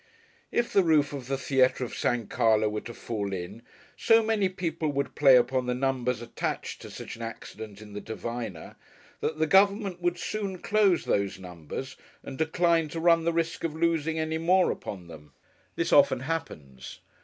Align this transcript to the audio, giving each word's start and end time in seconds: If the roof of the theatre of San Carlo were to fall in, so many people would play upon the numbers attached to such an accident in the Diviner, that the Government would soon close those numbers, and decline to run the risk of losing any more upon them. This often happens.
If 0.51 0.73
the 0.73 0.81
roof 0.81 1.13
of 1.13 1.27
the 1.27 1.37
theatre 1.37 1.83
of 1.85 1.93
San 1.95 2.25
Carlo 2.25 2.67
were 2.69 2.81
to 2.81 2.93
fall 2.95 3.31
in, 3.33 3.61
so 3.95 4.23
many 4.23 4.49
people 4.49 4.89
would 4.91 5.13
play 5.13 5.35
upon 5.35 5.67
the 5.67 5.75
numbers 5.75 6.23
attached 6.23 6.81
to 6.81 6.89
such 6.89 7.15
an 7.15 7.21
accident 7.21 7.83
in 7.83 7.93
the 7.93 8.01
Diviner, 8.01 8.77
that 9.19 9.37
the 9.37 9.45
Government 9.45 10.01
would 10.01 10.17
soon 10.17 10.57
close 10.57 11.05
those 11.05 11.37
numbers, 11.37 11.97
and 12.23 12.35
decline 12.39 12.87
to 12.89 12.99
run 12.99 13.25
the 13.25 13.31
risk 13.31 13.63
of 13.63 13.75
losing 13.75 14.17
any 14.17 14.39
more 14.39 14.71
upon 14.71 15.05
them. 15.07 15.33
This 15.75 15.93
often 15.93 16.21
happens. 16.21 17.01